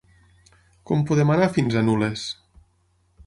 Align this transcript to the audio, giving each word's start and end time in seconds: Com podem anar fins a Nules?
Com 0.91 1.03
podem 1.11 1.33
anar 1.35 1.49
fins 1.57 1.77
a 1.81 1.85
Nules? 1.91 2.23